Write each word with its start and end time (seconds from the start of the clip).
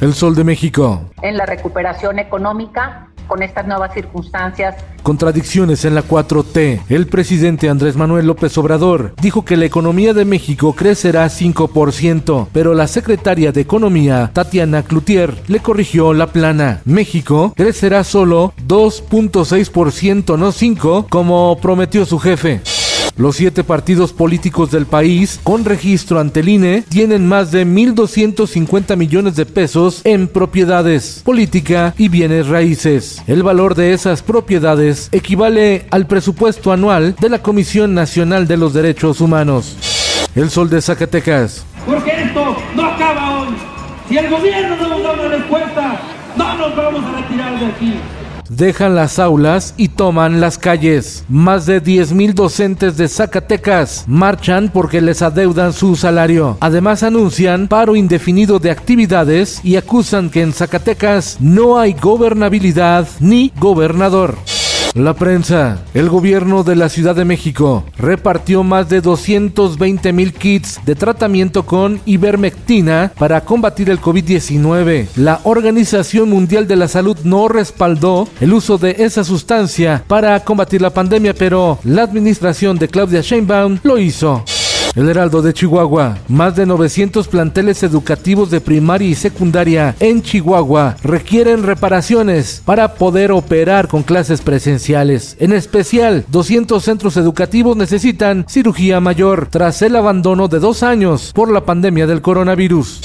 El 0.00 0.14
Sol 0.14 0.34
de 0.34 0.44
México. 0.44 1.02
En 1.22 1.36
la 1.36 1.44
recuperación 1.44 2.18
económica 2.18 3.08
con 3.28 3.42
estas 3.42 3.66
nuevas 3.66 3.92
circunstancias. 3.94 4.74
Contradicciones 5.02 5.84
en 5.84 5.94
la 5.94 6.02
4T. 6.02 6.80
El 6.88 7.06
presidente 7.06 7.68
Andrés 7.68 7.96
Manuel 7.96 8.26
López 8.26 8.56
Obrador 8.58 9.14
dijo 9.20 9.44
que 9.44 9.56
la 9.56 9.66
economía 9.66 10.14
de 10.14 10.24
México 10.24 10.72
crecerá 10.72 11.26
5%, 11.26 12.48
pero 12.52 12.74
la 12.74 12.88
secretaria 12.88 13.52
de 13.52 13.60
Economía, 13.60 14.30
Tatiana 14.32 14.82
Cloutier, 14.82 15.34
le 15.46 15.60
corrigió 15.60 16.14
la 16.14 16.28
plana. 16.28 16.80
México 16.84 17.52
crecerá 17.56 18.02
solo 18.02 18.54
2.6%, 18.66 20.38
no 20.38 20.52
5%, 20.52 21.08
como 21.08 21.58
prometió 21.60 22.04
su 22.04 22.18
jefe. 22.18 22.60
Los 23.18 23.34
siete 23.34 23.64
partidos 23.64 24.12
políticos 24.12 24.70
del 24.70 24.86
país, 24.86 25.40
con 25.42 25.64
registro 25.64 26.20
ante 26.20 26.38
el 26.38 26.50
INE, 26.50 26.84
tienen 26.88 27.26
más 27.26 27.50
de 27.50 27.66
1.250 27.66 28.96
millones 28.96 29.34
de 29.34 29.44
pesos 29.44 30.02
en 30.04 30.28
propiedades, 30.28 31.22
política 31.24 31.94
y 31.98 32.08
bienes 32.08 32.46
raíces. 32.46 33.20
El 33.26 33.42
valor 33.42 33.74
de 33.74 33.92
esas 33.92 34.22
propiedades 34.22 35.08
equivale 35.10 35.86
al 35.90 36.06
presupuesto 36.06 36.70
anual 36.70 37.16
de 37.18 37.28
la 37.28 37.42
Comisión 37.42 37.92
Nacional 37.92 38.46
de 38.46 38.56
los 38.56 38.72
Derechos 38.72 39.20
Humanos. 39.20 40.28
El 40.36 40.48
Sol 40.48 40.70
de 40.70 40.80
Zacatecas. 40.80 41.66
Porque 41.86 42.22
esto 42.22 42.56
no 42.76 42.84
acaba 42.84 43.40
hoy. 43.40 43.48
Si 44.08 44.16
el 44.16 44.30
gobierno 44.30 44.76
no 44.76 44.88
nos 44.90 45.02
da 45.02 45.12
una 45.14 45.28
respuesta, 45.28 46.00
no 46.36 46.56
nos 46.56 46.76
vamos 46.76 47.04
a 47.04 47.20
retirar 47.20 47.58
de 47.58 47.66
aquí 47.66 47.94
dejan 48.48 48.94
las 48.94 49.18
aulas 49.18 49.74
y 49.76 49.88
toman 49.88 50.40
las 50.40 50.58
calles. 50.58 51.24
Más 51.28 51.66
de 51.66 51.82
10.000 51.82 52.34
docentes 52.34 52.96
de 52.96 53.08
Zacatecas 53.08 54.04
marchan 54.06 54.70
porque 54.72 55.00
les 55.00 55.22
adeudan 55.22 55.72
su 55.72 55.96
salario. 55.96 56.56
Además 56.60 57.02
anuncian 57.02 57.68
paro 57.68 57.96
indefinido 57.96 58.58
de 58.58 58.70
actividades 58.70 59.64
y 59.64 59.76
acusan 59.76 60.30
que 60.30 60.42
en 60.42 60.52
Zacatecas 60.52 61.36
no 61.40 61.78
hay 61.78 61.92
gobernabilidad 61.92 63.06
ni 63.20 63.52
gobernador. 63.58 64.36
La 64.94 65.14
prensa. 65.14 65.84
El 65.94 66.08
gobierno 66.08 66.64
de 66.64 66.74
la 66.74 66.88
Ciudad 66.88 67.14
de 67.14 67.24
México 67.24 67.84
repartió 67.98 68.62
más 68.62 68.88
de 68.88 69.00
220 69.00 70.12
mil 70.12 70.32
kits 70.32 70.80
de 70.84 70.94
tratamiento 70.94 71.64
con 71.64 72.00
ivermectina 72.06 73.12
para 73.18 73.42
combatir 73.42 73.90
el 73.90 74.00
COVID-19. 74.00 75.08
La 75.16 75.40
Organización 75.44 76.30
Mundial 76.30 76.66
de 76.66 76.76
la 76.76 76.88
Salud 76.88 77.16
no 77.24 77.48
respaldó 77.48 78.28
el 78.40 78.52
uso 78.52 78.78
de 78.78 78.96
esa 78.98 79.24
sustancia 79.24 80.02
para 80.06 80.40
combatir 80.40 80.82
la 80.82 80.90
pandemia, 80.90 81.34
pero 81.34 81.78
la 81.84 82.02
administración 82.02 82.78
de 82.78 82.88
Claudia 82.88 83.20
Sheinbaum 83.20 83.78
lo 83.82 83.98
hizo. 83.98 84.44
El 84.98 85.08
Heraldo 85.08 85.42
de 85.42 85.54
Chihuahua. 85.54 86.18
Más 86.26 86.56
de 86.56 86.66
900 86.66 87.28
planteles 87.28 87.84
educativos 87.84 88.50
de 88.50 88.60
primaria 88.60 89.06
y 89.06 89.14
secundaria 89.14 89.94
en 90.00 90.22
Chihuahua 90.22 90.96
requieren 91.04 91.62
reparaciones 91.62 92.60
para 92.64 92.94
poder 92.94 93.30
operar 93.30 93.86
con 93.86 94.02
clases 94.02 94.40
presenciales. 94.40 95.36
En 95.38 95.52
especial, 95.52 96.24
200 96.26 96.82
centros 96.82 97.16
educativos 97.16 97.76
necesitan 97.76 98.44
cirugía 98.48 98.98
mayor 98.98 99.46
tras 99.48 99.82
el 99.82 99.94
abandono 99.94 100.48
de 100.48 100.58
dos 100.58 100.82
años 100.82 101.30
por 101.32 101.52
la 101.52 101.64
pandemia 101.64 102.08
del 102.08 102.20
coronavirus. 102.20 103.00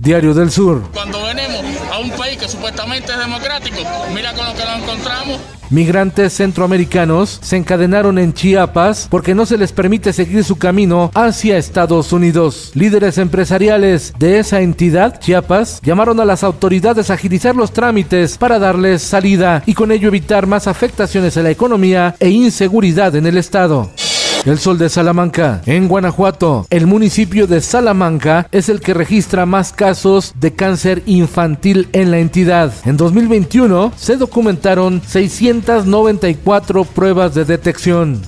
Diario 0.00 0.34
del 0.34 0.50
Sur. 0.50 0.82
Cuando 0.92 1.22
venimos 1.26 1.62
a 1.92 2.00
un 2.00 2.10
país 2.10 2.38
que 2.38 2.48
supuestamente 2.48 3.12
es 3.12 3.18
democrático, 3.20 3.78
mira 4.12 4.34
con 4.34 4.46
lo 4.46 4.52
que 4.52 4.64
nos 4.64 4.82
encontramos. 4.82 5.55
Migrantes 5.70 6.32
centroamericanos 6.32 7.38
se 7.42 7.56
encadenaron 7.56 8.18
en 8.18 8.32
Chiapas 8.32 9.08
porque 9.10 9.34
no 9.34 9.46
se 9.46 9.58
les 9.58 9.72
permite 9.72 10.12
seguir 10.12 10.44
su 10.44 10.56
camino 10.56 11.10
hacia 11.14 11.58
Estados 11.58 12.12
Unidos. 12.12 12.70
Líderes 12.74 13.18
empresariales 13.18 14.12
de 14.18 14.38
esa 14.38 14.60
entidad, 14.60 15.18
Chiapas, 15.20 15.80
llamaron 15.82 16.20
a 16.20 16.24
las 16.24 16.44
autoridades 16.44 17.10
a 17.10 17.14
agilizar 17.14 17.56
los 17.56 17.72
trámites 17.72 18.38
para 18.38 18.58
darles 18.58 19.02
salida 19.02 19.62
y 19.66 19.74
con 19.74 19.90
ello 19.90 20.08
evitar 20.08 20.46
más 20.46 20.66
afectaciones 20.66 21.36
a 21.36 21.42
la 21.42 21.50
economía 21.50 22.14
e 22.20 22.30
inseguridad 22.30 23.14
en 23.16 23.26
el 23.26 23.36
estado. 23.36 23.90
El 24.46 24.60
Sol 24.60 24.78
de 24.78 24.88
Salamanca. 24.88 25.60
En 25.66 25.88
Guanajuato, 25.88 26.68
el 26.70 26.86
municipio 26.86 27.48
de 27.48 27.60
Salamanca 27.60 28.46
es 28.52 28.68
el 28.68 28.78
que 28.78 28.94
registra 28.94 29.44
más 29.44 29.72
casos 29.72 30.34
de 30.38 30.54
cáncer 30.54 31.02
infantil 31.06 31.88
en 31.92 32.12
la 32.12 32.20
entidad. 32.20 32.72
En 32.84 32.96
2021 32.96 33.92
se 33.96 34.16
documentaron 34.16 35.02
694 35.04 36.84
pruebas 36.84 37.34
de 37.34 37.44
detección. 37.44 38.22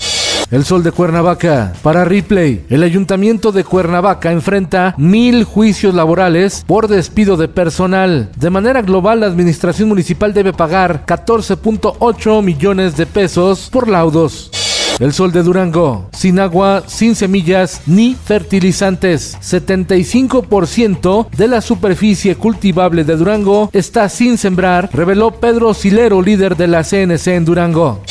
El 0.50 0.64
Sol 0.64 0.82
de 0.82 0.90
Cuernavaca. 0.90 1.74
Para 1.82 2.04
Ripley, 2.04 2.64
el 2.68 2.82
Ayuntamiento 2.82 3.52
de 3.52 3.62
Cuernavaca 3.62 4.32
enfrenta 4.32 4.96
mil 4.98 5.44
juicios 5.44 5.94
laborales 5.94 6.64
por 6.66 6.88
despido 6.88 7.36
de 7.36 7.46
personal. 7.46 8.32
De 8.34 8.50
manera 8.50 8.82
global, 8.82 9.20
la 9.20 9.26
Administración 9.26 9.88
Municipal 9.88 10.34
debe 10.34 10.52
pagar 10.52 11.06
14.8 11.06 12.42
millones 12.42 12.96
de 12.96 13.06
pesos 13.06 13.68
por 13.70 13.86
laudos. 13.86 14.50
El 14.98 15.12
sol 15.12 15.30
de 15.30 15.42
Durango, 15.42 16.08
sin 16.12 16.40
agua, 16.40 16.82
sin 16.86 17.14
semillas 17.14 17.82
ni 17.86 18.14
fertilizantes. 18.14 19.38
75% 19.40 21.28
de 21.30 21.48
la 21.48 21.60
superficie 21.60 22.34
cultivable 22.34 23.04
de 23.04 23.16
Durango 23.16 23.70
está 23.72 24.08
sin 24.08 24.38
sembrar, 24.38 24.90
reveló 24.92 25.30
Pedro 25.30 25.72
Silero, 25.74 26.20
líder 26.20 26.56
de 26.56 26.66
la 26.66 26.82
CNC 26.82 27.28
en 27.28 27.44
Durango. 27.44 28.02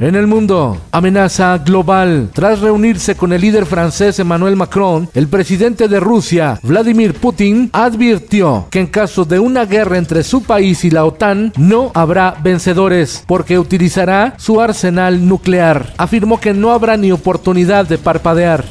En 0.00 0.14
el 0.14 0.26
mundo, 0.26 0.78
amenaza 0.92 1.58
global. 1.58 2.30
Tras 2.32 2.60
reunirse 2.60 3.16
con 3.16 3.34
el 3.34 3.42
líder 3.42 3.66
francés 3.66 4.18
Emmanuel 4.18 4.56
Macron, 4.56 5.10
el 5.12 5.28
presidente 5.28 5.88
de 5.88 6.00
Rusia, 6.00 6.58
Vladimir 6.62 7.12
Putin, 7.12 7.68
advirtió 7.74 8.66
que 8.70 8.80
en 8.80 8.86
caso 8.86 9.26
de 9.26 9.38
una 9.38 9.66
guerra 9.66 9.98
entre 9.98 10.22
su 10.22 10.42
país 10.42 10.86
y 10.86 10.90
la 10.90 11.04
OTAN, 11.04 11.52
no 11.58 11.90
habrá 11.92 12.34
vencedores 12.42 13.22
porque 13.26 13.58
utilizará 13.58 14.32
su 14.38 14.58
arsenal 14.62 15.28
nuclear. 15.28 15.92
Afirmó 15.98 16.40
que 16.40 16.54
no 16.54 16.72
habrá 16.72 16.96
ni 16.96 17.12
oportunidad 17.12 17.84
de 17.86 17.98
parpadear. 17.98 18.64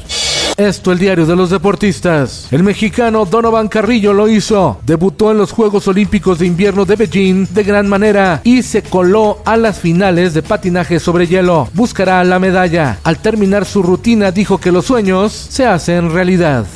Esto 0.60 0.92
el 0.92 0.98
diario 0.98 1.24
de 1.24 1.34
los 1.34 1.48
deportistas. 1.48 2.46
El 2.50 2.62
mexicano 2.62 3.24
Donovan 3.24 3.68
Carrillo 3.68 4.12
lo 4.12 4.28
hizo. 4.28 4.78
Debutó 4.84 5.30
en 5.30 5.38
los 5.38 5.52
Juegos 5.52 5.88
Olímpicos 5.88 6.38
de 6.38 6.44
Invierno 6.44 6.84
de 6.84 6.96
Beijing 6.96 7.46
de 7.50 7.62
gran 7.62 7.88
manera 7.88 8.42
y 8.44 8.62
se 8.62 8.82
coló 8.82 9.38
a 9.46 9.56
las 9.56 9.78
finales 9.78 10.34
de 10.34 10.42
patinaje 10.42 11.00
sobre 11.00 11.26
hielo. 11.26 11.70
Buscará 11.72 12.22
la 12.24 12.38
medalla. 12.38 12.98
Al 13.04 13.22
terminar 13.22 13.64
su 13.64 13.82
rutina 13.82 14.32
dijo 14.32 14.58
que 14.58 14.70
los 14.70 14.84
sueños 14.84 15.32
se 15.32 15.64
hacen 15.64 16.12
realidad. 16.12 16.66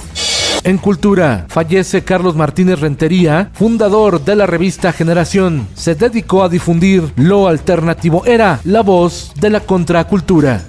En 0.64 0.78
cultura, 0.78 1.44
fallece 1.50 2.04
Carlos 2.04 2.36
Martínez 2.36 2.80
Rentería, 2.80 3.50
fundador 3.52 4.24
de 4.24 4.34
la 4.34 4.46
revista 4.46 4.94
Generación. 4.94 5.68
Se 5.74 5.94
dedicó 5.94 6.42
a 6.42 6.48
difundir 6.48 7.12
lo 7.16 7.48
alternativo. 7.48 8.24
Era 8.24 8.60
la 8.64 8.80
voz 8.80 9.32
de 9.38 9.50
la 9.50 9.60
contracultura. 9.60 10.62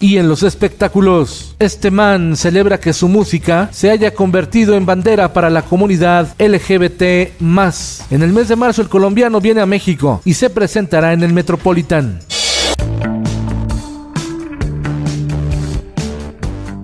Y 0.00 0.18
en 0.18 0.28
los 0.28 0.42
espectáculos, 0.42 1.56
este 1.58 1.90
man 1.90 2.36
celebra 2.36 2.78
que 2.78 2.92
su 2.92 3.08
música 3.08 3.70
se 3.72 3.90
haya 3.90 4.12
convertido 4.12 4.74
en 4.74 4.84
bandera 4.84 5.32
para 5.32 5.48
la 5.48 5.62
comunidad 5.62 6.28
LGBT. 6.38 7.40
En 8.10 8.22
el 8.22 8.32
mes 8.32 8.48
de 8.48 8.56
marzo, 8.56 8.82
el 8.82 8.88
colombiano 8.88 9.40
viene 9.40 9.62
a 9.62 9.66
México 9.66 10.20
y 10.24 10.34
se 10.34 10.50
presentará 10.50 11.12
en 11.12 11.22
el 11.22 11.32
Metropolitan. 11.32 12.20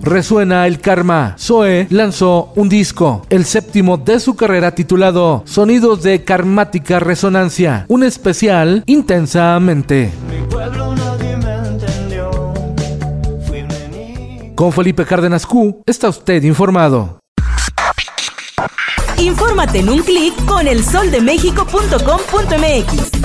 resuena 0.03 0.67
el 0.67 0.79
karma. 0.79 1.35
Zoe 1.39 1.87
lanzó 1.89 2.51
un 2.55 2.69
disco, 2.69 3.25
el 3.29 3.45
séptimo 3.45 3.97
de 3.97 4.19
su 4.19 4.35
carrera 4.35 4.75
titulado 4.75 5.43
Sonidos 5.45 6.03
de 6.03 6.23
Karmática 6.23 6.99
Resonancia, 6.99 7.85
un 7.87 8.03
especial 8.03 8.83
intensamente. 8.85 10.11
Con 14.55 14.71
Felipe 14.71 15.05
Cárdenas 15.05 15.45
Q, 15.47 15.81
está 15.85 16.09
usted 16.09 16.43
informado. 16.43 17.19
Infórmate 19.17 19.79
en 19.79 19.89
un 19.89 20.03
clic 20.03 20.33
con 20.45 20.67
elsoldemexico.com.mx. 20.67 23.23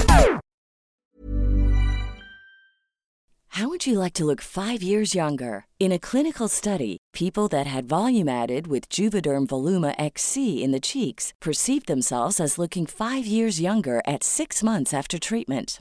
How 3.59 3.69
would 3.69 3.89
you 3.89 3.99
like 3.99 4.13
to 4.15 4.25
look 4.25 4.41
five 4.41 4.85
years 4.85 5.17
younger? 5.17 5.67
In 5.81 5.91
a 5.91 5.99
clinical 5.99 6.47
study, 6.47 6.99
people 7.13 7.49
that 7.49 7.67
had 7.67 7.89
volume 7.89 8.29
added 8.29 8.69
with 8.69 8.89
Juvederm 8.89 9.49
Voluma 9.49 9.97
XC 9.99 10.63
in 10.63 10.71
the 10.71 10.79
cheeks 10.79 11.35
perceived 11.41 11.89
themselves 11.89 12.39
as 12.39 12.59
looking 12.59 12.87
five 12.87 13.27
years 13.27 13.61
younger 13.61 14.01
at 14.07 14.23
six 14.23 14.63
months 14.63 14.95
after 14.95 15.19
treatment. 15.19 15.81